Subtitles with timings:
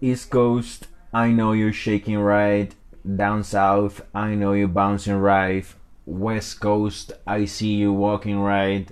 [0.00, 2.72] East Coast, I know you're shaking right.
[3.04, 5.66] Down South, I know you're bouncing right.
[6.06, 8.88] West Coast, I see you walking right.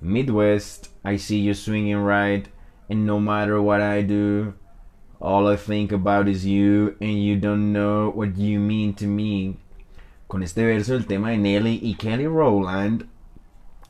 [0.00, 2.48] Midwest, I see you swinging right.
[2.88, 4.54] And no matter what I do,
[5.20, 9.56] all I think about is you, and you don't know what you mean to me.
[10.28, 13.08] Con este verso del tema de Nelly y Kelly Rowland,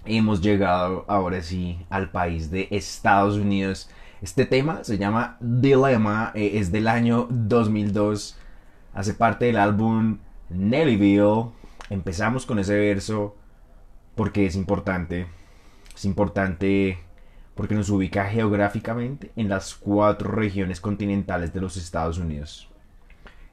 [0.06, 3.88] hemos llegado ahora sí al país de Estados Unidos.
[4.26, 8.36] Este tema se llama Dilemma, eh, es del año 2002,
[8.92, 10.18] hace parte del álbum
[10.48, 11.52] Nellyville.
[11.90, 13.36] Empezamos con ese verso
[14.16, 15.28] porque es importante.
[15.94, 16.98] Es importante
[17.54, 22.68] porque nos ubica geográficamente en las cuatro regiones continentales de los Estados Unidos.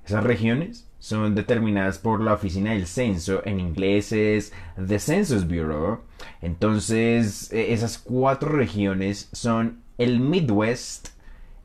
[0.03, 5.99] Esas regiones son determinadas por la Oficina del Censo, en inglés es The Census Bureau.
[6.41, 11.09] Entonces, e, esas cuatro regiones son el Midwest,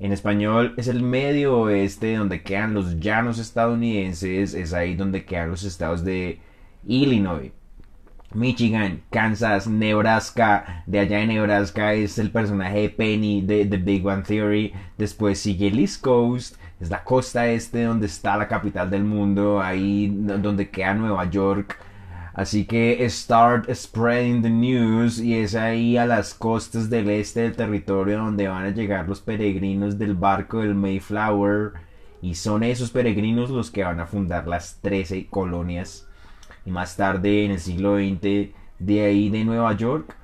[0.01, 5.51] en español es el medio oeste donde quedan los llanos estadounidenses, es ahí donde quedan
[5.51, 6.41] los estados de
[6.87, 7.51] Illinois,
[8.35, 10.85] Michigan, Kansas, Nebraska.
[10.87, 14.73] De allá en Nebraska es el personaje de Penny de The Big One Theory.
[14.99, 19.61] Después sigue el East Coast, es la costa este donde está la capital del mundo,
[19.61, 21.77] ahí donde queda Nueva York.
[22.39, 27.57] Así que start spreading the news y es ahí a las costas del este del
[27.57, 31.73] territorio donde van a llegar los peregrinos del barco del Mayflower.
[32.23, 36.07] Y son esos peregrinos los que van a fundar las 13 colonias
[36.65, 40.15] y más tarde en el siglo XX de ahí de Nueva York,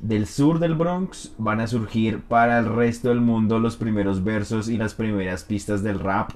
[0.00, 4.68] del sur del Bronx, van a surgir para el resto del mundo los primeros versos
[4.68, 6.32] y las primeras pistas del rap.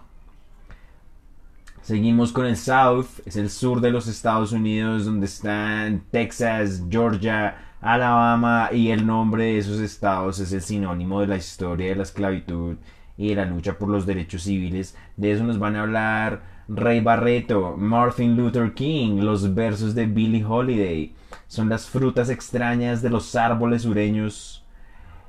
[1.82, 7.56] Seguimos con el South, es el sur de los Estados Unidos donde están Texas, Georgia,
[7.80, 12.04] Alabama y el nombre de esos estados es el sinónimo de la historia de la
[12.04, 12.76] esclavitud
[13.16, 14.96] y de la lucha por los derechos civiles.
[15.16, 20.44] De eso nos van a hablar Rey Barreto, Martin Luther King, los versos de Billie
[20.44, 21.12] Holiday,
[21.48, 24.61] son las frutas extrañas de los árboles sureños.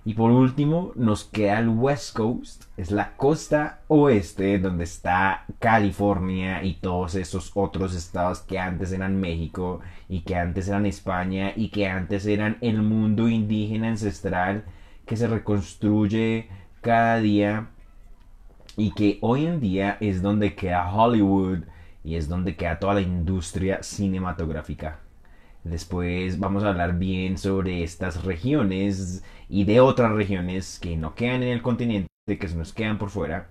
[0.05, 6.61] Y por último, nos queda el West Coast, es la costa oeste donde está California
[6.61, 11.69] y todos esos otros estados que antes eran México y que antes eran España y
[11.69, 14.65] que antes eran el mundo indígena ancestral
[15.05, 16.49] que se reconstruye
[16.81, 17.69] cada día
[18.75, 21.59] y que hoy en día es donde queda Hollywood
[22.03, 24.99] y es donde queda toda la industria cinematográfica.
[25.63, 31.43] Después vamos a hablar bien sobre estas regiones y de otras regiones que no quedan
[31.43, 33.47] en el continente, que se nos quedan por fuera,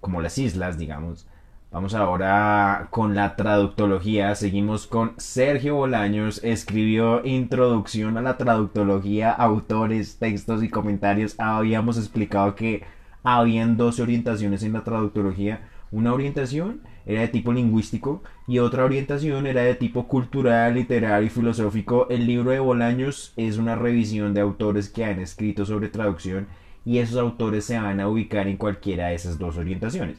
[0.00, 1.26] como las islas, digamos.
[1.74, 4.34] Vamos ahora con la traductología.
[4.36, 6.40] Seguimos con Sergio Bolaños.
[6.44, 11.34] Escribió Introducción a la Traductología, autores, textos y comentarios.
[11.36, 12.84] Habíamos explicado que
[13.24, 15.68] habían dos orientaciones en la traductología.
[15.94, 21.30] Una orientación era de tipo lingüístico y otra orientación era de tipo cultural, literario y
[21.30, 22.08] filosófico.
[22.10, 26.48] El libro de Bolaños es una revisión de autores que han escrito sobre traducción
[26.84, 30.18] y esos autores se van a ubicar en cualquiera de esas dos orientaciones.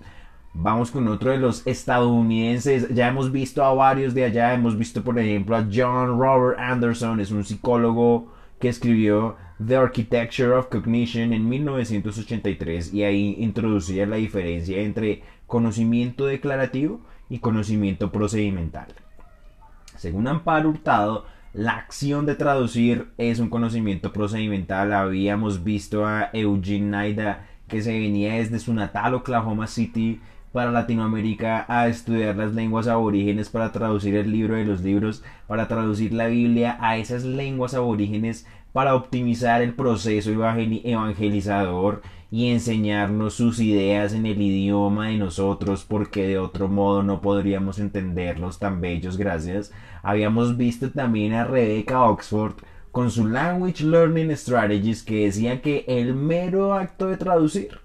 [0.53, 2.87] Vamos con otro de los estadounidenses.
[2.95, 4.53] Ya hemos visto a varios de allá.
[4.53, 7.19] Hemos visto, por ejemplo, a John Robert Anderson.
[7.19, 8.31] Es un psicólogo
[8.61, 9.35] que escribió
[9.65, 17.39] The Architecture of Cognition en 1983 y ahí introducía la diferencia entre conocimiento declarativo y
[17.39, 18.87] conocimiento procedimental.
[19.97, 24.91] Según Amparo Hurtado, la acción de traducir es un conocimiento procedimental.
[24.93, 30.19] Habíamos visto a Eugene Naida que se venía desde su natal Oklahoma City
[30.55, 35.67] para Latinoamérica a estudiar las lenguas aborígenes para traducir el libro de los libros, para
[35.67, 43.59] traducir la Biblia a esas lenguas aborígenes, para optimizar el proceso evangelizador y enseñarnos sus
[43.59, 49.17] ideas en el idioma de nosotros porque de otro modo no podríamos entenderlos tan bellos
[49.17, 49.73] gracias.
[50.03, 52.53] Habíamos visto también a Rebecca Oxford
[52.93, 57.84] con su Language Learning Strategies que decía que el mero acto de traducir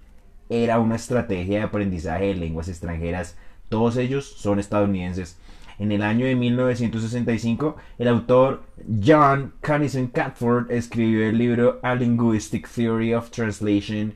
[0.51, 3.37] era una estrategia de aprendizaje de lenguas extranjeras.
[3.69, 5.39] Todos ellos son estadounidenses.
[5.79, 8.63] En el año de 1965, el autor
[9.03, 14.13] John Connison Catford escribió el libro A Linguistic Theory of Translation,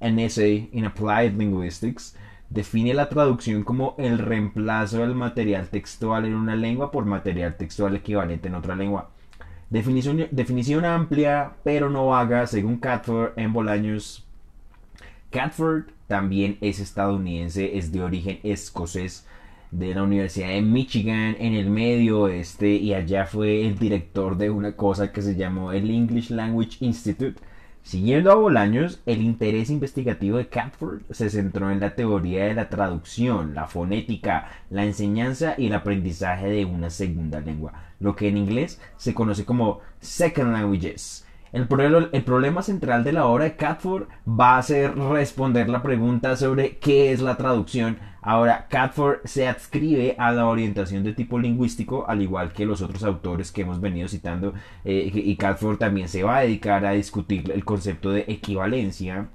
[0.00, 2.14] an Essay in Applied Linguistics.
[2.50, 7.96] Define la traducción como el reemplazo del material textual en una lengua por material textual
[7.96, 9.10] equivalente en otra lengua.
[9.70, 14.27] Definición, definición amplia, pero no vaga, según Catford en Bolaños
[15.30, 19.26] Catford también es estadounidense, es de origen escocés
[19.70, 24.50] de la Universidad de Michigan en el medio oeste y allá fue el director de
[24.50, 27.38] una cosa que se llamó el English Language Institute
[27.88, 32.68] Siguiendo a Bolaños, el interés investigativo de Catford se centró en la teoría de la
[32.68, 38.36] traducción, la fonética, la enseñanza y el aprendizaje de una segunda lengua, lo que en
[38.36, 41.24] inglés se conoce como Second Languages.
[41.52, 46.76] El, problema central de la obra de Catford va a ser responder la pregunta sobre
[46.76, 47.98] qué es la traducción.
[48.20, 53.02] Ahora, Catford se adscribe a la orientación de tipo lingüístico, al igual que los otros
[53.02, 54.52] autores que hemos venido citando,
[54.84, 59.28] eh, y Catford también se va a dedicar a discutir el concepto de equivalencia.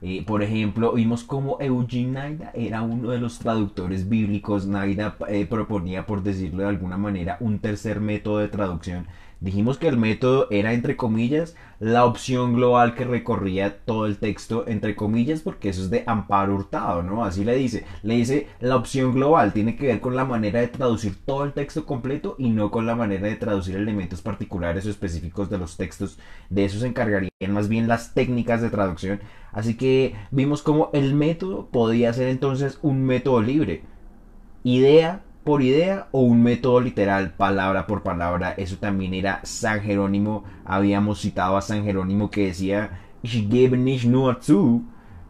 [0.00, 4.66] Eh, por ejemplo, vimos cómo Eugene Naida era uno de los traductores bíblicos.
[4.66, 9.08] Naida eh, proponía, por decirlo de alguna manera, un tercer método de traducción
[9.40, 14.66] Dijimos que el método era, entre comillas, la opción global que recorría todo el texto,
[14.66, 17.24] entre comillas, porque eso es de Amparo Hurtado, ¿no?
[17.24, 17.84] Así le dice.
[18.02, 21.52] Le dice la opción global, tiene que ver con la manera de traducir todo el
[21.52, 25.76] texto completo y no con la manera de traducir elementos particulares o específicos de los
[25.76, 26.18] textos.
[26.50, 29.20] De eso se encargarían más bien las técnicas de traducción.
[29.52, 33.82] Así que vimos cómo el método podía ser entonces un método libre.
[34.64, 38.52] Idea por idea o un método literal, palabra por palabra.
[38.58, 40.44] Eso también era San Jerónimo.
[40.66, 43.00] Habíamos citado a San Jerónimo que decía,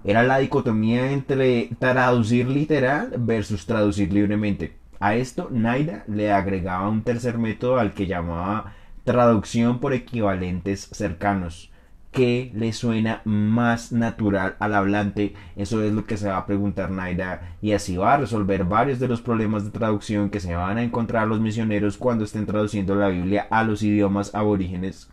[0.02, 4.76] era la dicotomía entre traducir literal versus traducir libremente.
[4.98, 8.74] A esto Naida le agregaba un tercer método al que llamaba
[9.04, 11.70] traducción por equivalentes cercanos
[12.10, 15.34] qué le suena más natural al hablante.
[15.56, 18.98] Eso es lo que se va a preguntar Naira y así va a resolver varios
[18.98, 22.94] de los problemas de traducción que se van a encontrar los misioneros cuando estén traduciendo
[22.94, 25.08] la Biblia a los idiomas aborígenes.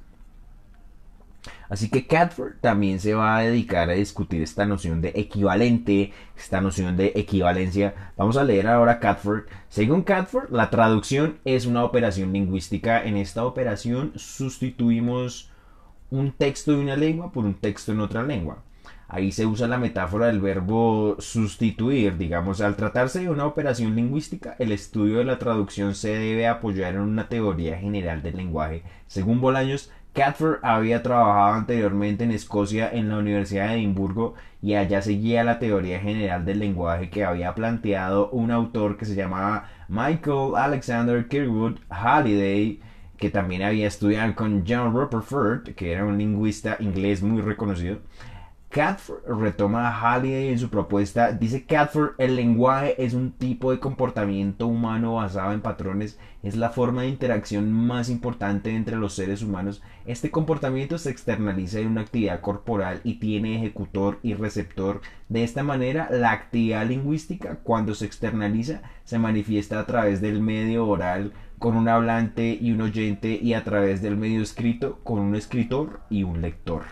[1.70, 6.62] Así que Catford también se va a dedicar a discutir esta noción de equivalente, esta
[6.62, 8.12] noción de equivalencia.
[8.18, 9.46] Vamos a leer ahora Catford.
[9.70, 13.04] Según Catford, la traducción es una operación lingüística.
[13.04, 15.50] En esta operación sustituimos
[16.12, 18.64] un texto de una lengua por un texto en otra lengua.
[19.08, 24.56] Ahí se usa la metáfora del verbo sustituir, digamos, al tratarse de una operación lingüística,
[24.58, 28.84] el estudio de la traducción se debe apoyar en una teoría general del lenguaje.
[29.08, 35.02] Según Bolaños, Catford había trabajado anteriormente en Escocia en la Universidad de Edimburgo y allá
[35.02, 40.56] seguía la teoría general del lenguaje que había planteado un autor que se llamaba Michael
[40.56, 42.80] Alexander Kirkwood Halliday
[43.18, 48.00] que también había estudiado con John Rutherford, que era un lingüista inglés muy reconocido.
[48.76, 51.32] Catford retoma a Halliday en su propuesta.
[51.32, 56.72] Dice Catford, el lenguaje es un tipo de comportamiento humano basado en patrones, es la
[56.72, 59.82] forma de interacción más importante entre los seres humanos.
[60.06, 65.00] Este comportamiento se externaliza en una actividad corporal y tiene ejecutor y receptor.
[65.30, 70.86] De esta manera, la actividad lingüística, cuando se externaliza, se manifiesta a través del medio
[70.86, 71.32] oral,
[71.66, 76.02] con un hablante y un oyente y a través del medio escrito con un escritor
[76.12, 76.84] y un lector.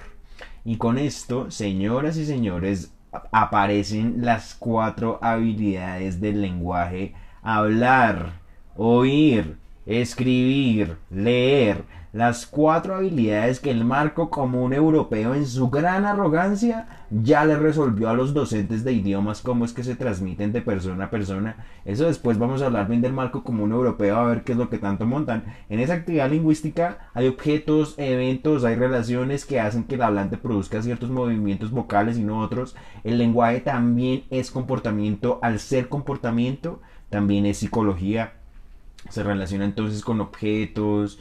[0.66, 2.92] Y con esto, señoras y señores,
[3.32, 7.14] aparecen las cuatro habilidades del lenguaje.
[7.44, 8.40] Hablar,
[8.76, 16.88] oír, escribir, leer, las cuatro habilidades que el marco común europeo en su gran arrogancia
[17.10, 21.06] ya le resolvió a los docentes de idiomas cómo es que se transmiten de persona
[21.06, 21.56] a persona.
[21.86, 24.70] Eso después vamos a hablar bien del marco común europeo a ver qué es lo
[24.70, 25.44] que tanto montan.
[25.70, 30.84] En esa actividad lingüística hay objetos, eventos, hay relaciones que hacen que el hablante produzca
[30.84, 32.76] ciertos movimientos vocales y no otros.
[33.04, 36.80] El lenguaje también es comportamiento, al ser comportamiento
[37.10, 38.34] también es psicología.
[39.10, 41.20] Se relaciona entonces con objetos,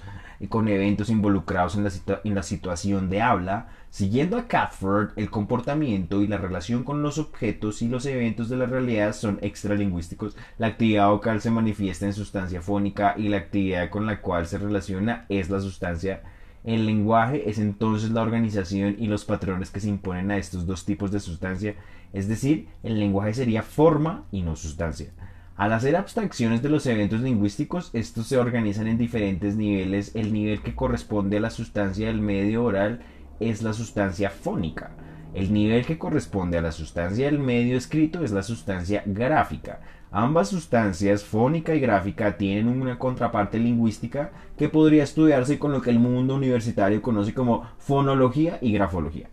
[0.49, 6.37] con eventos involucrados en la, situación de habla, siguiendo a Catford, el comportamiento y la
[6.37, 10.37] relación con los objetos y los eventos de la realidad son extralingüísticos.
[10.59, 14.59] La actividad vocal se manifiesta en sustancia fónica y la actividad con la cual se
[14.59, 16.23] relaciona es la sustancia.
[16.65, 20.85] El lenguaje es entonces la organización y los patrones que se imponen a estos dos
[20.85, 21.75] tipos de sustancia,
[22.13, 25.13] es decir, el lenguaje sería forma y no sustancia.
[25.57, 30.15] Al hacer abstracciones de los eventos lingüísticos, estos se organizan en diferentes niveles.
[30.15, 33.01] El nivel que corresponde a la sustancia del medio oral
[33.39, 34.93] es la sustancia fónica.
[35.35, 39.81] El nivel que corresponde a la sustancia del medio escrito es la sustancia gráfica.
[40.11, 45.91] Ambas sustancias, fónica y gráfica, tienen una contraparte lingüística que podría estudiarse con lo que
[45.91, 49.29] el mundo universitario conoce como fonología y grafología.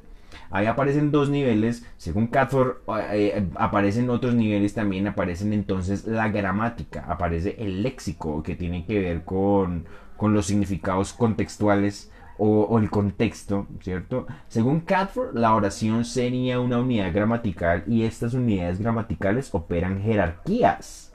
[0.51, 2.77] Ahí aparecen dos niveles, según Catford
[3.11, 8.99] eh, aparecen otros niveles también, aparecen entonces la gramática, aparece el léxico que tiene que
[8.99, 9.85] ver con,
[10.21, 14.25] los significados contextuales o, el contexto, ¿cierto?
[14.47, 21.08] Según Catford, la oración sería una unidad gramatical y estas unidades gramaticales operan jerarquías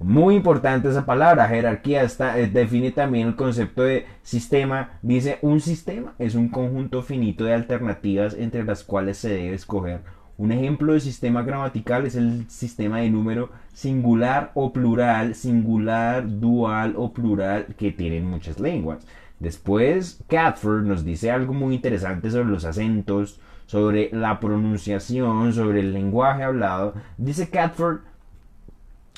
[0.00, 4.98] Muy importante esa palabra, jerarquía, está, eh, define también el concepto de sistema.
[5.02, 10.00] Dice, un sistema es un conjunto finito de alternativas entre las cuales se debe escoger.
[10.38, 16.94] Un ejemplo de sistema gramatical es el sistema de número singular o plural, singular, dual
[16.96, 19.06] o plural que tienen muchas lenguas.
[19.38, 25.92] Después, Catford nos dice algo muy interesante sobre los acentos, sobre la pronunciación, sobre el
[25.92, 26.94] lenguaje hablado.
[27.18, 28.00] Dice Catford,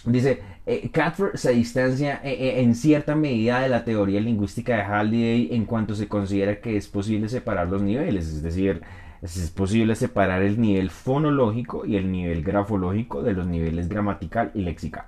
[0.04, 4.82] dice, eh, Catford se distancia eh, eh, en cierta medida de la teoría lingüística de
[4.82, 8.82] Halliday en cuanto se considera que es posible separar los niveles, es decir,
[9.22, 14.62] es posible separar el nivel fonológico y el nivel grafológico de los niveles gramatical y
[14.62, 15.04] lexical.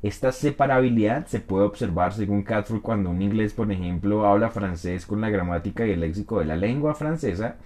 [0.00, 5.20] Esta separabilidad se puede observar según Catford cuando un inglés, por ejemplo, habla francés con
[5.20, 7.56] la gramática y el léxico de la lengua francesa,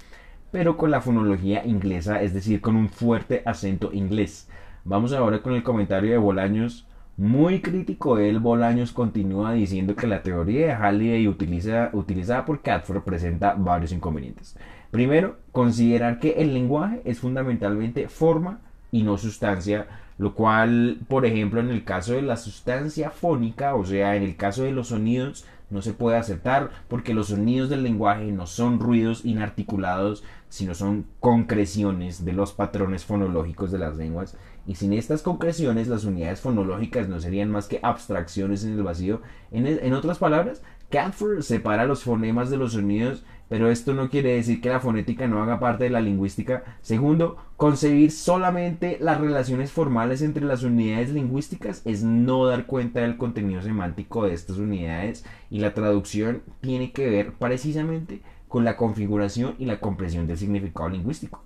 [0.50, 4.48] pero con la fonología inglesa, es decir, con un fuerte acento inglés.
[4.84, 6.86] Vamos ahora con el comentario de Bolaños
[7.16, 13.02] muy crítico él, Bolaños continúa diciendo que la teoría de Halliday utiliza, utilizada por Catford
[13.02, 14.56] presenta varios inconvenientes.
[14.90, 18.60] Primero, considerar que el lenguaje es fundamentalmente forma
[18.90, 19.86] y no sustancia,
[20.18, 24.36] lo cual, por ejemplo, en el caso de la sustancia fónica, o sea, en el
[24.36, 28.78] caso de los sonidos, no se puede aceptar porque los sonidos del lenguaje no son
[28.78, 34.36] ruidos inarticulados, sino son concreciones de los patrones fonológicos de las lenguas.
[34.66, 39.20] Y sin estas concreciones, las unidades fonológicas no serían más que abstracciones en el vacío.
[39.50, 44.32] En, en otras palabras, Catford separa los fonemas de los sonidos pero esto no quiere
[44.32, 46.64] decir que la fonética no haga parte de la lingüística.
[46.80, 53.18] Segundo, concebir solamente las relaciones formales entre las unidades lingüísticas es no dar cuenta del
[53.18, 59.54] contenido semántico de estas unidades y la traducción tiene que ver precisamente con la configuración
[59.58, 61.42] y la comprensión del significado lingüístico.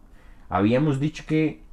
[0.48, 1.65] Habíamos dicho que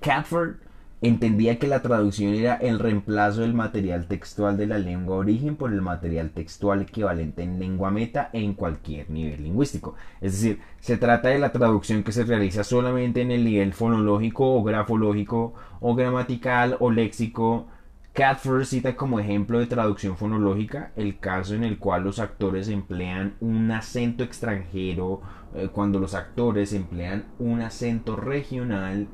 [0.00, 0.56] Catford
[1.02, 5.72] entendía que la traducción era el reemplazo del material textual de la lengua origen por
[5.72, 9.94] el material textual equivalente en lengua meta en cualquier nivel lingüístico.
[10.20, 14.54] Es decir, se trata de la traducción que se realiza solamente en el nivel fonológico
[14.54, 17.66] o grafológico o gramatical o léxico.
[18.14, 23.34] Catford cita como ejemplo de traducción fonológica el caso en el cual los actores emplean
[23.40, 25.20] un acento extranjero,
[25.54, 29.08] eh, cuando los actores emplean un acento regional,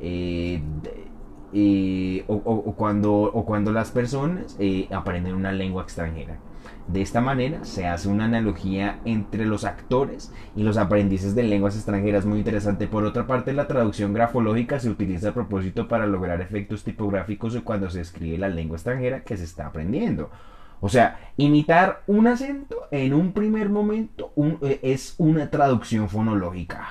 [0.00, 0.62] eh,
[2.28, 6.38] o, cuando, o cuando las personas eh, aprenden una lengua extranjera.
[6.88, 11.74] De esta manera se hace una analogía entre los actores y los aprendices de lenguas
[11.74, 12.86] extranjeras muy interesante.
[12.86, 17.90] Por otra parte, la traducción grafológica se utiliza a propósito para lograr efectos tipográficos cuando
[17.90, 20.30] se escribe la lengua extranjera que se está aprendiendo.
[20.80, 26.86] O sea, imitar un acento en un primer momento eh, es una traducción fonológica.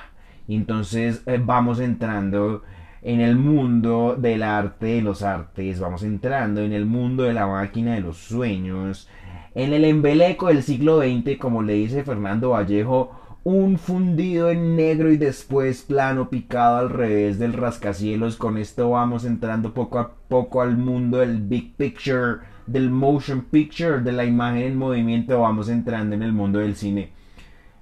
[0.48, 2.62] Entonces eh, vamos entrando
[3.06, 7.46] en el mundo del arte de los artes, vamos entrando en el mundo de la
[7.46, 9.08] máquina de los sueños,
[9.54, 13.12] en el embeleco del siglo XX, como le dice Fernando Vallejo,
[13.44, 18.34] un fundido en negro y después plano picado al revés del rascacielos.
[18.34, 24.00] Con esto vamos entrando poco a poco al mundo del big picture, del motion picture,
[24.00, 25.42] de la imagen en movimiento.
[25.42, 27.12] Vamos entrando en el mundo del cine.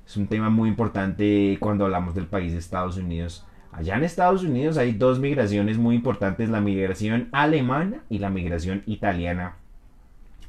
[0.06, 3.46] Es un tema muy importante cuando hablamos del país de Estados Unidos.
[3.76, 8.84] Allá en Estados Unidos hay dos migraciones muy importantes, la migración alemana y la migración
[8.86, 9.56] italiana.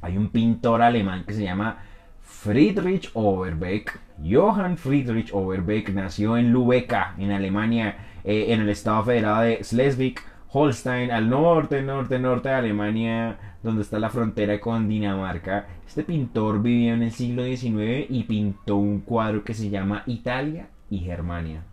[0.00, 1.78] Hay un pintor alemán que se llama
[2.22, 3.98] Friedrich Overbeck.
[4.24, 10.20] Johann Friedrich Overbeck nació en Lübeck, en Alemania, eh, en el estado federado de Schleswig,
[10.52, 15.66] Holstein, al norte, norte, norte de Alemania, donde está la frontera con Dinamarca.
[15.84, 20.68] Este pintor vivió en el siglo XIX y pintó un cuadro que se llama Italia
[20.88, 21.64] y Germania.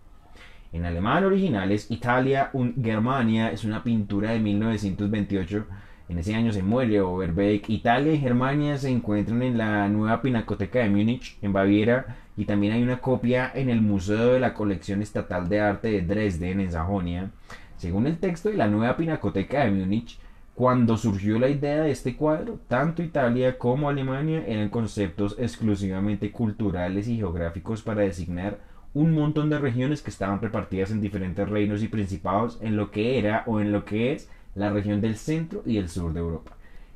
[0.73, 5.65] En alemán original es Italia und Germania, es una pintura de 1928.
[6.09, 7.69] En ese año se muere Overbeck.
[7.69, 12.73] Italia y Germania se encuentran en la nueva Pinacoteca de Múnich, en Baviera, y también
[12.73, 16.71] hay una copia en el Museo de la Colección Estatal de Arte de Dresden, en
[16.71, 17.29] Sajonia.
[17.77, 20.17] Según el texto de la nueva Pinacoteca de Múnich,
[20.55, 27.07] cuando surgió la idea de este cuadro, tanto Italia como Alemania eran conceptos exclusivamente culturales
[27.07, 31.87] y geográficos para designar un montón de regiones que estaban repartidas en diferentes reinos y
[31.87, 35.77] principados en lo que era o en lo que es la región del centro y
[35.77, 36.51] el sur de Europa.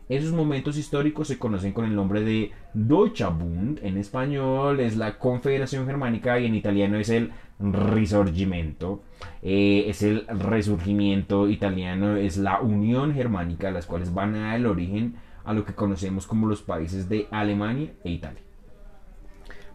[0.10, 5.86] Esos momentos históricos se conocen con el nombre de Deutschabund, en español es la Confederación
[5.86, 9.02] Germánica y en italiano es el Risorgimento,
[9.42, 14.68] eh, es el resurgimiento italiano, es la Unión Germánica, las cuales van a dar el
[14.68, 18.47] origen a lo que conocemos como los países de Alemania e Italia.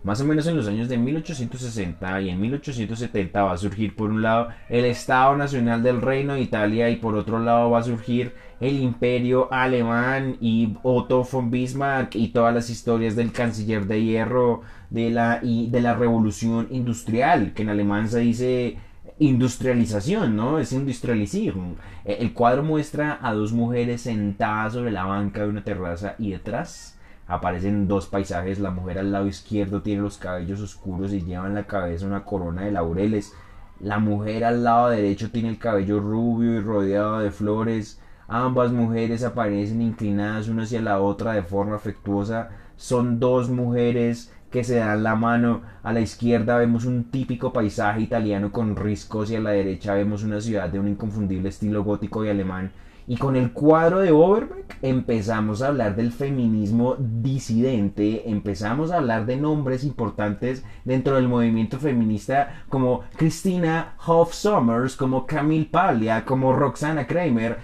[0.05, 4.11] Más o menos en los años de 1860 y en 1870 va a surgir por
[4.11, 7.85] un lado el Estado Nacional del Reino de Italia y por otro lado va a
[7.85, 14.03] surgir el Imperio Alemán y Otto von Bismarck y todas las historias del canciller de
[14.03, 18.77] hierro de la, y de la revolución industrial, que en alemán se dice
[19.19, 20.59] industrialización, ¿no?
[20.59, 21.77] Es industrialización.
[22.05, 26.99] El cuadro muestra a dos mujeres sentadas sobre la banca de una terraza y detrás
[27.33, 28.59] aparecen dos paisajes.
[28.59, 32.25] La mujer al lado izquierdo tiene los cabellos oscuros y lleva en la cabeza una
[32.25, 33.33] corona de laureles.
[33.81, 37.99] La mujer al lado derecho tiene el cabello rubio y rodeado de flores.
[38.29, 42.51] Ambas mujeres aparecen inclinadas una hacia la otra de forma afectuosa.
[42.77, 45.63] Son dos mujeres que se dan la mano.
[45.83, 50.23] A la izquierda vemos un típico paisaje italiano con riscos y a la derecha vemos
[50.23, 52.73] una ciudad de un inconfundible estilo gótico y alemán.
[53.07, 59.27] Y con el cuadro de Overbeck empezamos a hablar del feminismo disidente, empezamos a hablar
[59.27, 66.53] de nombres importantes dentro del movimiento feminista como Christina Hoff Sommers, como Camille Paglia, como
[66.53, 67.59] Roxana Kramer,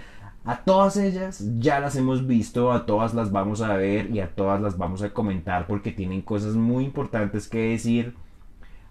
[0.45, 4.33] a todas ellas ya las hemos visto, a todas las vamos a ver y a
[4.33, 8.15] todas las vamos a comentar porque tienen cosas muy importantes que decir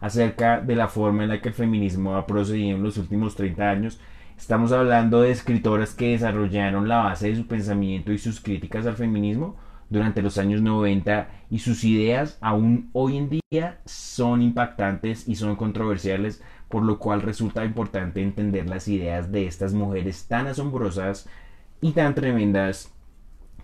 [0.01, 3.69] acerca de la forma en la que el feminismo ha procedido en los últimos 30
[3.69, 4.01] años.
[4.39, 8.95] Estamos hablando de escritoras que desarrollaron la base de su pensamiento y sus críticas al
[8.95, 9.57] feminismo
[9.91, 15.57] durante los años 90 y sus ideas aún hoy en día son impactantes y son
[15.57, 21.29] controversiales por lo cual resulta importante entender las ideas de estas mujeres tan asombrosas
[21.81, 22.93] y tan tremendas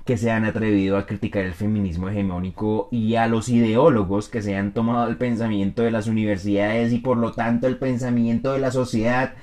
[0.04, 4.56] que se han atrevido a criticar el feminismo hegemónico y a los ideólogos que se
[4.56, 8.72] han tomado el pensamiento de las universidades y por lo tanto el pensamiento de la
[8.72, 9.34] sociedad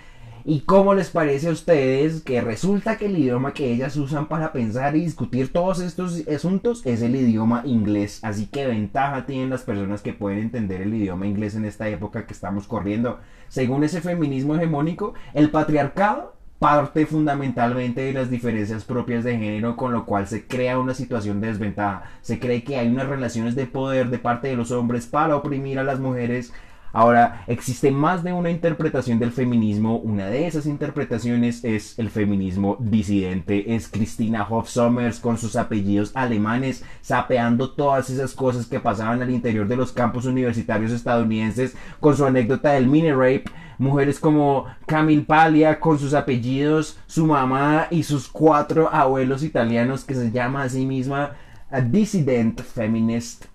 [0.43, 4.51] ¿Y cómo les parece a ustedes que resulta que el idioma que ellas usan para
[4.51, 8.19] pensar y discutir todos estos asuntos es el idioma inglés?
[8.23, 12.25] Así que ventaja tienen las personas que pueden entender el idioma inglés en esta época
[12.25, 13.19] que estamos corriendo.
[13.49, 19.91] Según ese feminismo hegemónico, el patriarcado parte fundamentalmente de las diferencias propias de género, con
[19.91, 22.03] lo cual se crea una situación de desventaja.
[22.21, 25.79] Se cree que hay unas relaciones de poder de parte de los hombres para oprimir
[25.79, 26.53] a las mujeres
[26.93, 29.97] Ahora, existe más de una interpretación del feminismo.
[29.97, 33.75] Una de esas interpretaciones es el feminismo disidente.
[33.75, 39.31] Es Christina Hoff Sommers con sus apellidos alemanes, sapeando todas esas cosas que pasaban al
[39.31, 43.45] interior de los campos universitarios estadounidenses, con su anécdota del mini rape.
[43.77, 50.13] Mujeres como Camille Paglia con sus apellidos, su mamá y sus cuatro abuelos italianos que
[50.13, 51.31] se llama a sí misma
[51.71, 53.45] a Dissident Feminist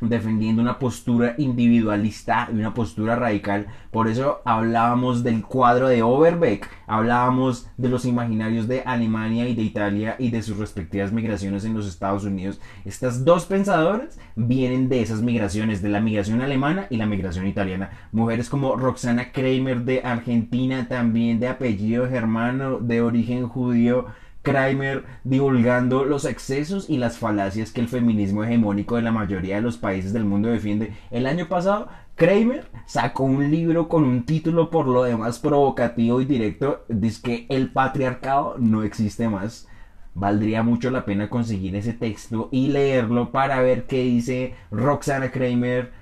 [0.00, 3.66] defendiendo una postura individualista y una postura radical.
[3.90, 9.62] Por eso hablábamos del cuadro de Overbeck, hablábamos de los imaginarios de Alemania y de
[9.62, 12.60] Italia y de sus respectivas migraciones en los Estados Unidos.
[12.84, 17.90] Estas dos pensadoras vienen de esas migraciones, de la migración alemana y la migración italiana.
[18.12, 24.06] Mujeres como Roxana Kramer de Argentina, también de apellido germano, de origen judío
[24.50, 29.62] Kramer divulgando los excesos y las falacias que el feminismo hegemónico de la mayoría de
[29.62, 30.92] los países del mundo defiende.
[31.10, 36.24] El año pasado, Kramer sacó un libro con un título por lo demás provocativo y
[36.24, 39.68] directo, dice que el patriarcado no existe más.
[40.14, 45.92] Valdría mucho la pena conseguir ese texto y leerlo para ver qué dice Roxana Kramer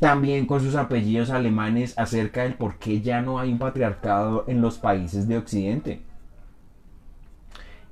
[0.00, 4.60] también con sus apellidos alemanes acerca del por qué ya no hay un patriarcado en
[4.60, 6.05] los países de Occidente.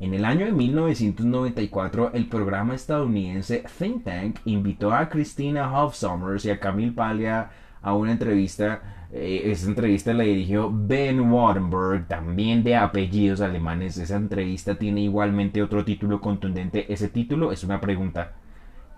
[0.00, 6.44] En el año de 1994, el programa estadounidense Think Tank invitó a Christina Hoff Sommers
[6.44, 9.06] y a Camille Paglia a una entrevista.
[9.12, 13.96] Eh, esa entrevista la dirigió Ben Wartenberg, también de apellidos alemanes.
[13.96, 16.92] Esa entrevista tiene igualmente otro título contundente.
[16.92, 18.32] Ese título es una pregunta.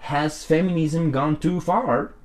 [0.09, 2.16] ¿Has feminism gone too far?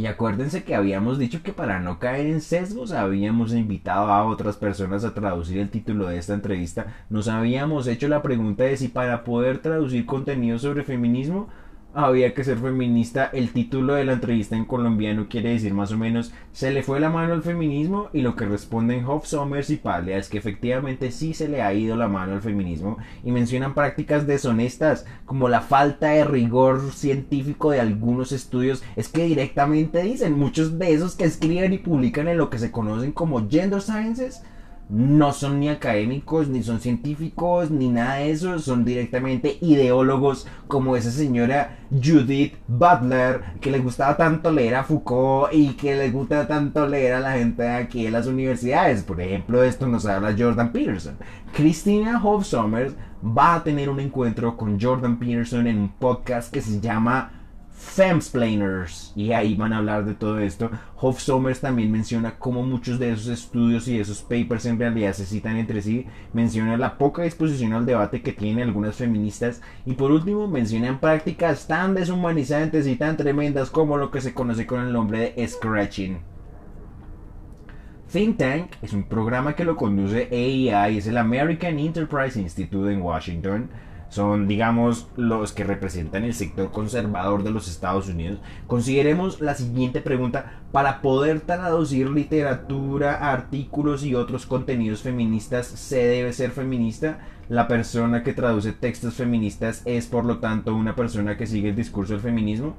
[0.00, 4.56] Y acuérdense que habíamos dicho que para no caer en sesgos habíamos invitado a otras
[4.56, 7.04] personas a traducir el título de esta entrevista.
[7.10, 11.50] Nos habíamos hecho la pregunta de si para poder traducir contenido sobre feminismo
[11.94, 13.30] había que ser feminista.
[13.32, 17.00] El título de la entrevista en colombiano quiere decir más o menos se le fue
[17.00, 21.10] la mano al feminismo y lo que responden Hoff Sommers y Paglia es que efectivamente
[21.10, 25.60] sí se le ha ido la mano al feminismo y mencionan prácticas deshonestas como la
[25.60, 28.82] falta de rigor científico de algunos estudios.
[28.96, 32.70] Es que directamente dicen muchos de esos que escriben y publican en lo que se
[32.70, 34.42] conocen como gender sciences
[34.90, 40.96] no son ni académicos, ni son científicos, ni nada de eso, son directamente ideólogos como
[40.96, 46.48] esa señora Judith Butler, que le gustaba tanto leer a Foucault y que le gusta
[46.48, 49.04] tanto leer a la gente de aquí en las universidades.
[49.04, 51.16] Por ejemplo, esto nos habla Jordan Peterson.
[51.52, 56.62] Christina Hoff Sommers va a tener un encuentro con Jordan Peterson en un podcast que
[56.62, 57.39] se llama
[57.80, 59.12] Femsplainers.
[59.16, 60.70] Y ahí van a hablar de todo esto.
[60.96, 65.24] Hoff Sommers también menciona cómo muchos de esos estudios y esos papers en realidad se
[65.24, 66.06] citan entre sí.
[66.34, 69.62] Menciona la poca disposición al debate que tienen algunas feministas.
[69.86, 74.66] Y por último, mencionan prácticas tan deshumanizantes y tan tremendas como lo que se conoce
[74.66, 76.18] con el nombre de scratching.
[78.12, 83.00] Think Tank es un programa que lo conduce AEI, es el American Enterprise Institute en
[83.00, 83.70] Washington
[84.10, 88.40] son, digamos, los que representan el sector conservador de los Estados Unidos.
[88.66, 90.60] Consideremos la siguiente pregunta.
[90.72, 97.20] Para poder traducir literatura, artículos y otros contenidos feministas, ¿se debe ser feminista?
[97.48, 101.76] La persona que traduce textos feministas es, por lo tanto, una persona que sigue el
[101.76, 102.76] discurso del feminismo.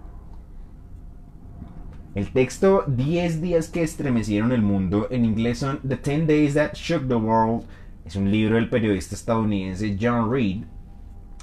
[2.13, 6.73] El texto 10 días que estremecieron el mundo en inglés son The 10 Days That
[6.73, 7.63] Shook the World.
[8.03, 10.63] Es un libro del periodista estadounidense John Reed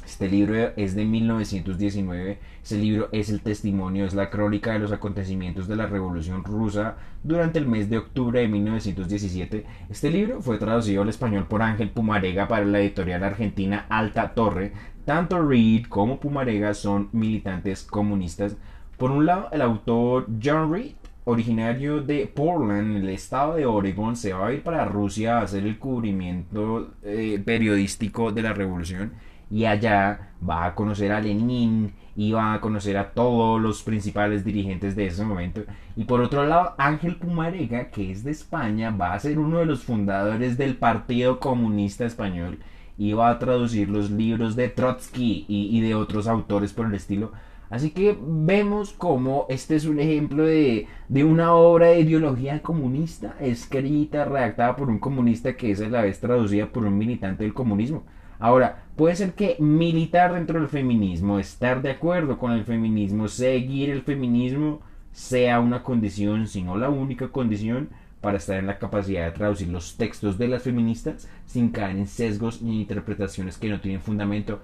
[0.09, 2.39] este libro es de 1919.
[2.63, 6.97] Este libro es el testimonio, es la crónica de los acontecimientos de la Revolución Rusa
[7.23, 9.67] durante el mes de octubre de 1917.
[9.91, 14.73] Este libro fue traducido al español por Ángel Pumarega para la editorial argentina Alta Torre.
[15.05, 18.57] Tanto Reed como Pumarega son militantes comunistas.
[18.97, 20.95] Por un lado, el autor John Reed
[21.25, 25.43] originario de Portland, en el estado de Oregon, se va a ir para Rusia a
[25.43, 29.13] hacer el cubrimiento eh, periodístico de la revolución
[29.51, 34.45] y allá va a conocer a Lenin y va a conocer a todos los principales
[34.45, 35.63] dirigentes de ese momento.
[35.97, 39.67] Y por otro lado, Ángel Pumarega, que es de España, va a ser uno de
[39.67, 42.59] los fundadores del Partido Comunista Español
[42.99, 47.33] y va a traducir los libros de Trotsky y, de otros autores por el estilo.
[47.71, 53.37] Así que vemos como este es un ejemplo de, de, una obra de ideología comunista,
[53.41, 57.55] escrita, redactada por un comunista que es a la vez traducida por un militante del
[57.55, 58.05] comunismo.
[58.39, 63.91] Ahora, puede ser que militar dentro del feminismo, estar de acuerdo con el feminismo, seguir
[63.91, 64.81] el feminismo,
[65.13, 67.89] sea una condición, si no la única condición,
[68.21, 72.07] para estar en la capacidad de traducir los textos de las feministas sin caer en
[72.07, 74.61] sesgos ni interpretaciones que no tienen fundamento.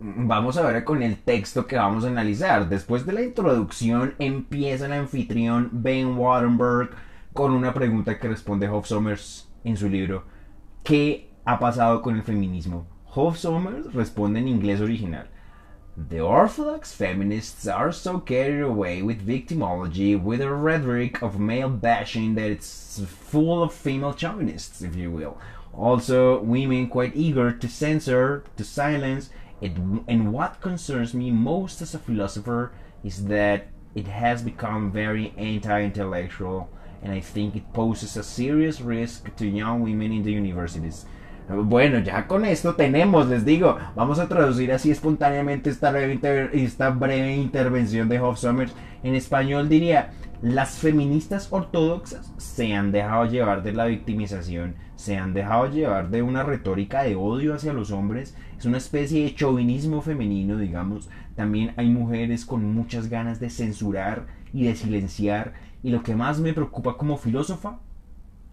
[0.00, 2.68] Vamos a ver con el texto que vamos a analizar.
[2.68, 6.90] Después de la introducción empieza el anfitrión Ben Wattenberg
[7.32, 10.24] con una pregunta que responde Hoff Sommers en su libro.
[10.82, 12.86] ¿Qué ha pasado con el feminismo?
[13.06, 13.42] Hof
[13.92, 15.26] responde en inglés original.
[15.96, 22.36] The orthodox feminists are so carried away with victimology, with a rhetoric of male bashing
[22.36, 25.38] that it's full of female chauvinists, if you will.
[25.74, 29.72] Also, women quite eager to censor, to silence, it,
[30.08, 32.72] and what concerns me most as a philosopher
[33.04, 36.70] is that it has become very anti intellectual,
[37.02, 41.04] and I think it poses a serious risk to young women in the universities.
[41.52, 48.08] Bueno, ya con esto tenemos, les digo, vamos a traducir así espontáneamente esta breve, intervención
[48.08, 48.72] de Hoff Sommers.
[49.02, 55.34] En español diría, las feministas ortodoxas se han dejado llevar de la victimización, se han
[55.34, 60.02] dejado llevar de una retórica de odio hacia los hombres, es una especie de chauvinismo
[60.02, 61.10] femenino, digamos.
[61.34, 66.38] También hay mujeres con muchas ganas de censurar y de silenciar, y lo que más
[66.38, 67.80] me preocupa como filósofa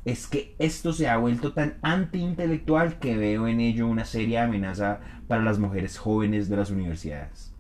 [0.08, 5.02] es que esto se ha vuelto tan antiintelectual que veo en ello una seria amenaza
[5.28, 7.52] para las mujeres jóvenes de las universidades.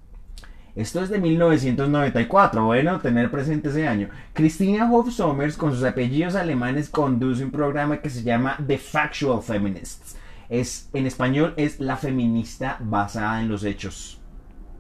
[0.74, 4.08] Esto es de 1994, bueno, tener presente ese año.
[4.32, 9.44] Christina Hoff Sommers, con sus apellidos alemanes, conduce un programa que se llama The Factual
[9.44, 10.16] Feminists.
[10.48, 14.17] Es, en español es la feminista basada en los hechos.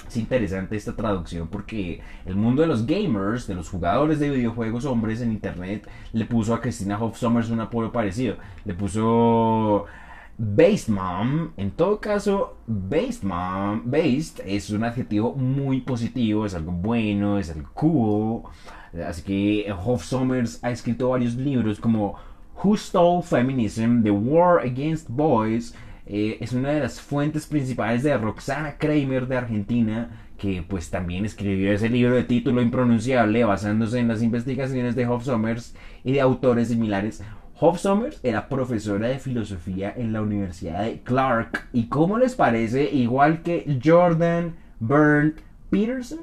[0.07, 4.85] Es interesante esta traducción porque el mundo de los gamers, de los jugadores de videojuegos
[4.85, 8.37] hombres en internet, le puso a Christina Hoff Sommers un apodo parecido.
[8.63, 9.85] Le puso
[10.39, 16.71] Based Mom, en todo caso, Based Mom, Based es un adjetivo muy positivo, es algo
[16.71, 18.43] bueno, es algo cool.
[19.03, 22.15] Así que Hoff Sommers ha escrito varios libros como
[22.63, 25.75] Who Stole Feminism, The War Against Boys,
[26.09, 31.25] eh, es una de las fuentes principales de Roxana Kramer de Argentina, que pues también
[31.25, 36.21] escribió ese libro de título impronunciable basándose en las investigaciones de Hoff Sommers y de
[36.21, 37.21] autores similares.
[37.59, 42.89] Hoff Sommers era profesora de filosofía en la Universidad de Clark y ¿cómo les parece?
[42.89, 45.33] Igual que Jordan Byrne
[45.69, 46.19] Peterson,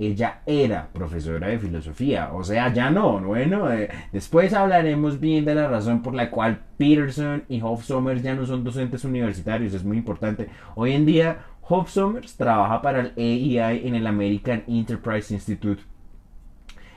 [0.00, 5.54] ella era profesora de filosofía, o sea, ya no, bueno, eh, después hablaremos bien de
[5.54, 9.84] la razón por la cual Peterson y Hoff Sommers ya no son docentes universitarios, es
[9.84, 10.48] muy importante.
[10.74, 15.82] Hoy en día, Hoff Sommers trabaja para el AEI en el American Enterprise Institute.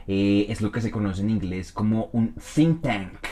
[0.08, 3.28] Eh, es lo que se conoce en inglés como un think tank.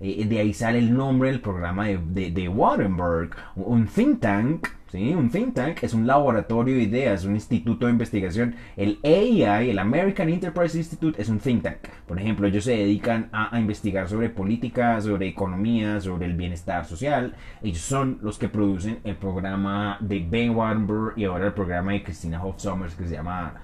[0.00, 2.48] Eh, de ahí sale el nombre del programa de, de, de.
[2.48, 5.14] Un think tank ¿sí?
[5.14, 8.54] Un think tank es un laboratorio de ideas, un instituto de investigación.
[8.76, 11.78] El AEI, el American Enterprise Institute, es un think tank.
[12.06, 17.34] Por ejemplo, ellos se dedican a, investigar sobre política, sobre economía, sobre el bienestar social.
[17.62, 22.02] Ellos son los que producen el programa de Ben Warburg y ahora el programa de
[22.02, 23.54] Christina Hoff Sommers que se llama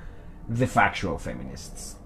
[0.53, 2.01] The Factual Feminists.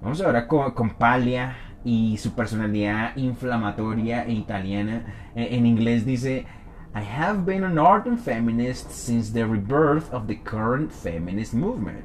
[0.00, 5.30] Vamos ahora con, con Palia y su personalidad inflamatoria e italiana.
[5.34, 6.46] En, inglés dice,
[6.94, 12.04] I have been an ardent feminist since the rebirth of the current feminist movement.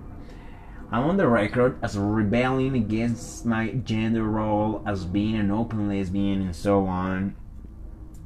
[0.91, 6.41] I'm on the record as rebelling against my gender role as being an open lesbian
[6.41, 7.35] and so on.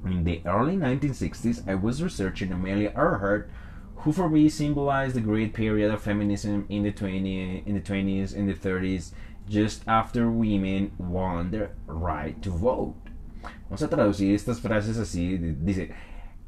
[0.03, 3.49] In the early 1960s, I was researching Amelia Earhart,
[3.97, 8.35] who for me symbolized the great period of feminism in the 20, in the 20s
[8.35, 9.11] and the 30s
[9.47, 12.95] just after women won their right to vote.
[13.69, 15.37] Vamos a traducir estas frases así.
[15.63, 15.89] Dice,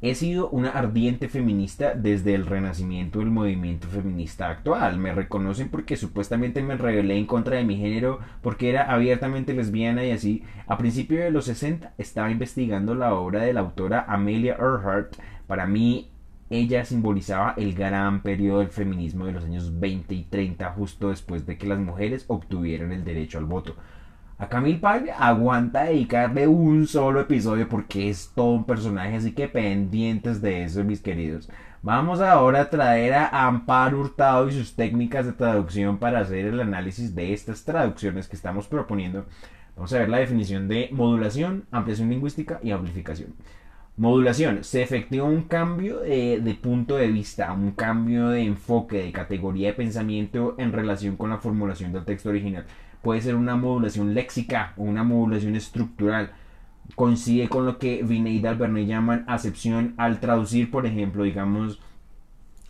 [0.02, 4.98] he sido una ardiente feminista desde el renacimiento del movimiento feminista actual.
[4.98, 10.04] Me reconocen porque supuestamente me rebelé en contra de mi género porque era abiertamente lesbiana
[10.04, 10.42] y así.
[10.66, 15.16] A principios de los 60 estaba investigando la obra de la autora Amelia Earhart.
[15.46, 16.10] Para mí
[16.48, 21.46] ella simbolizaba el gran periodo del feminismo de los años 20 y 30, justo después
[21.46, 23.76] de que las mujeres obtuvieron el derecho al voto.
[24.40, 29.48] A Camille Paglia aguanta dedicarle un solo episodio porque es todo un personaje, así que
[29.48, 31.50] pendientes de eso, mis queridos.
[31.82, 36.60] Vamos ahora a traer a Amparo Hurtado y sus técnicas de traducción para hacer el
[36.60, 39.26] análisis de estas traducciones que estamos proponiendo.
[39.76, 43.34] Vamos a ver la definición de modulación, ampliación lingüística y amplificación.
[43.98, 44.64] Modulación.
[44.64, 49.74] Se efectúa un cambio de, punto de vista, un cambio de enfoque, de categoría de
[49.74, 52.64] pensamiento en relación con la formulación del texto original.
[53.02, 56.32] Puede ser una modulación léxica o una modulación estructural.
[56.94, 61.80] Coincide con lo que Vinay y Dalbernay llaman acepción al traducir, por ejemplo, digamos,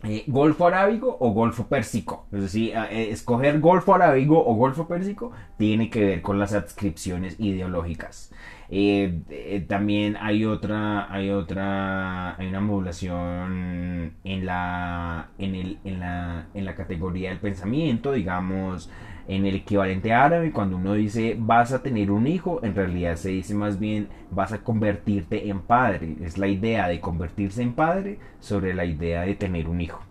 [0.03, 2.25] eh, Golfo Arábigo o Golfo Pérsico.
[2.31, 7.39] Es decir, eh, escoger Golfo Arábigo o Golfo Pérsico tiene que ver con las adscripciones
[7.39, 8.31] ideológicas.
[8.69, 16.45] Eh, también hay otra, hay otra, hay una modulación en la, en, el, en, la,
[16.53, 18.89] en la categoría del pensamiento, digamos,
[19.27, 23.29] en el equivalente árabe, cuando uno dice vas a tener un hijo, en realidad se
[23.29, 26.15] dice más bien vas a convertirte en padre.
[26.23, 30.01] Es la idea de convertirse en padre sobre la idea de tener un hijo.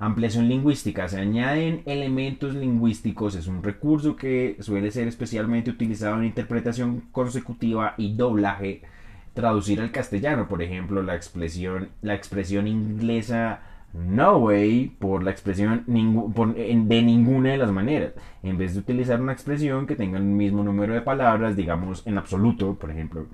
[0.00, 1.08] Ampliación lingüística.
[1.08, 3.34] Se añaden elementos lingüísticos.
[3.34, 8.82] Es un recurso que suele ser especialmente utilizado en interpretación consecutiva y doblaje.
[9.34, 13.60] Traducir al castellano, por ejemplo, la expresión, la expresión inglesa
[13.92, 18.12] no way por la expresión de ninguna de las maneras.
[18.42, 22.18] En vez de utilizar una expresión que tenga el mismo número de palabras, digamos en
[22.18, 23.26] absoluto, por ejemplo,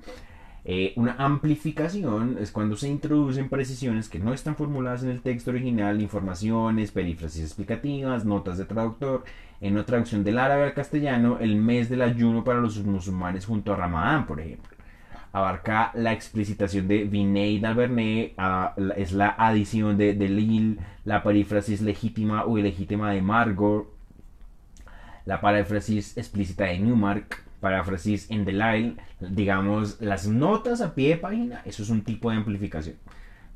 [0.67, 5.51] eh, una amplificación es cuando se introducen precisiones que no están formuladas en el texto
[5.51, 9.23] original, informaciones, perífrasis explicativas, notas de traductor.
[9.61, 13.73] En una traducción del árabe al castellano, el mes del ayuno para los musulmanes junto
[13.73, 14.74] a Ramadán, por ejemplo.
[15.35, 18.35] Abarca la explicitación de Vinay d'Albernay,
[18.95, 23.85] es la adición de, de Lil, la perífrasis legítima o ilegítima de Margot,
[25.25, 31.61] la paráfrasis explícita de Newmark, paráfrasis en Delisle, digamos, las notas a pie de página,
[31.65, 32.95] eso es un tipo de amplificación.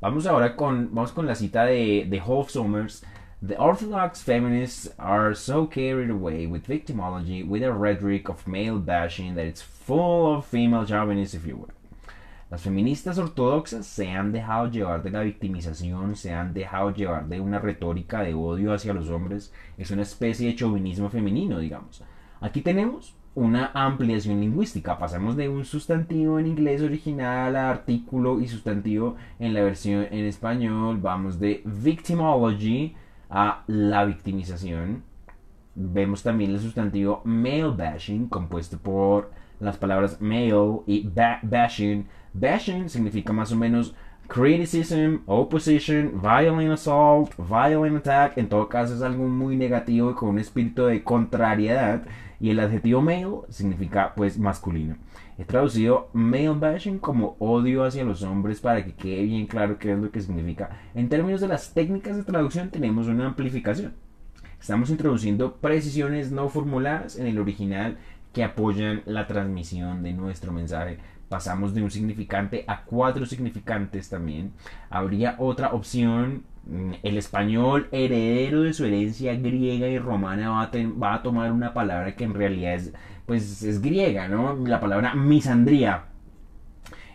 [0.02, 3.06] Vamos ahora con, vamos con la cita de, de Sommers.
[3.42, 9.34] The orthodox feminists are so carried away with victimology, with a rhetoric of male bashing
[9.36, 11.70] that it's full of female if you will.
[12.50, 17.40] Las feministas ortodoxas se han dejado llevar de la victimización, se han dejado llevar de
[17.40, 19.54] una retórica de odio hacia los hombres.
[19.78, 22.04] Es una especie de chauvinismo femenino, digamos.
[22.42, 24.98] Aquí tenemos una ampliación lingüística.
[24.98, 30.26] Pasamos de un sustantivo en inglés original a artículo y sustantivo en la versión en
[30.26, 30.98] español.
[31.00, 32.96] Vamos de victimology
[33.30, 35.04] a la victimización.
[35.74, 41.08] Vemos también el sustantivo male bashing, compuesto por las palabras male y
[41.42, 42.06] bashing.
[42.32, 43.94] Bashing significa más o menos
[44.26, 48.38] criticism, opposition, violent assault, violent attack.
[48.38, 52.02] En todo caso es algo muy negativo y con un espíritu de contrariedad.
[52.40, 54.96] Y el adjetivo male significa pues masculino.
[55.40, 59.90] He traducido male bashing como odio hacia los hombres para que quede bien claro qué
[59.90, 60.68] es lo que significa.
[60.94, 63.94] En términos de las técnicas de traducción tenemos una amplificación.
[64.60, 67.96] Estamos introduciendo precisiones no formuladas en el original
[68.34, 70.98] que apoyan la transmisión de nuestro mensaje.
[71.30, 74.52] Pasamos de un significante a cuatro significantes también.
[74.90, 80.70] Habría otra opción Mm, el español heredero de su herencia griega y romana va a,
[81.02, 82.92] va a, tomar una palabra que en realidad es,
[83.30, 84.56] pues, es griega, ¿no?
[84.66, 86.06] La palabra misandría.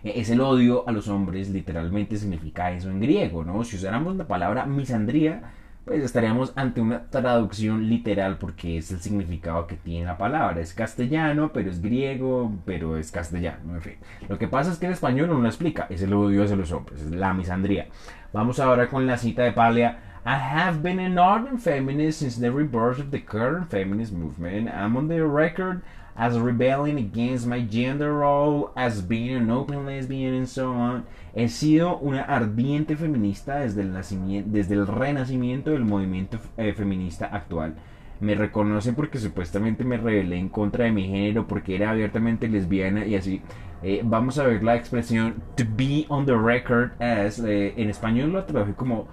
[0.01, 3.65] es el odio a los hombres, literalmente significa eso en griego, ¿no?
[3.65, 5.51] Si usáramos la palabra misandría,
[5.83, 10.61] pues estaríamos ante una traducción literal porque es el significado que tiene la palabra.
[10.61, 13.95] Es castellano, pero es griego, pero es castellano, en fin.
[14.29, 16.71] Lo que pasa es que en español no lo explica, es el odio hacia los
[16.71, 17.87] hombres, es la misandría.
[18.31, 19.99] Vamos ahora con la cita de Palia.
[20.25, 24.69] I have been an ardent feminist since the rebirth of the current feminist movement.
[24.69, 25.81] I'm on the record
[26.15, 31.05] as rebelling against my gender role, as being an open lesbian and so on.
[31.35, 37.25] He sido una ardiente feminista desde el, nacimiento, desde el renacimiento del movimiento eh, feminista
[37.25, 37.75] actual.
[38.21, 43.05] Me reconocen porque supuestamente me rebelé en contra de mi género, porque era abiertamente lesbiana
[43.05, 43.41] y así.
[43.83, 47.39] Eh, vamos a ver la expresión to be on the record as.
[47.39, 49.09] Eh, en español lo traduje como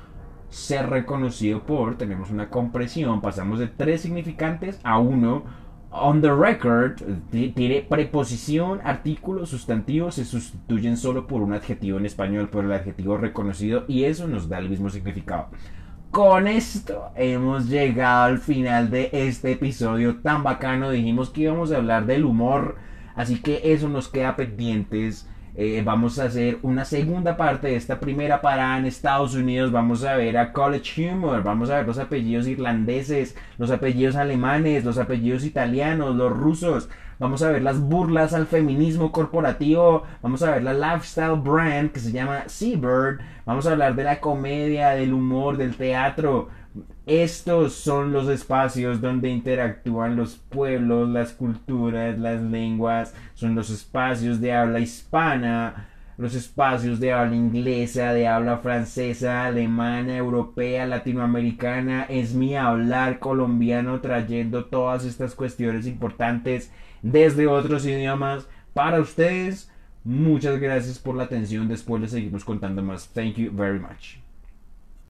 [0.51, 1.97] ser reconocido por.
[1.97, 5.43] Tenemos una compresión, pasamos de tres significantes a uno
[5.93, 7.01] on the record
[7.31, 13.19] tiene preposición, artículo, sustantivo, se sustituyen solo por un adjetivo en español, por el adjetivo
[13.19, 15.49] reconocido y eso nos da el mismo significado.
[16.11, 20.91] Con esto hemos llegado al final de este episodio tan bacano.
[20.91, 22.77] Dijimos que íbamos a hablar del humor,
[23.15, 28.01] así que eso nos queda pendientes eh, vamos a hacer una segunda parte de esta
[28.01, 29.71] primera parada en Estados Unidos.
[29.71, 34.85] Vamos a ver a College Humor, vamos a ver los apellidos irlandeses, los apellidos alemanes,
[34.85, 36.89] los apellidos italianos, los rusos.
[37.19, 40.05] Vamos a ver las burlas al feminismo corporativo.
[40.23, 43.21] Vamos a ver la lifestyle brand que se llama Seabird.
[43.45, 46.49] Vamos a hablar de la comedia, del humor, del teatro.
[47.07, 54.41] Estos son los espacios donde interactúan los pueblos, las culturas, las lenguas, son los espacios
[54.41, 62.05] de habla hispana, los espacios de habla inglesa, de habla francesa, alemana, europea, latinoamericana.
[62.05, 66.71] Es mi hablar colombiano trayendo todas estas cuestiones importantes
[67.03, 69.71] desde otros idiomas para ustedes.
[70.05, 71.67] Muchas gracias por la atención.
[71.67, 73.09] Después les seguimos contando más.
[73.09, 74.22] Thank you very much.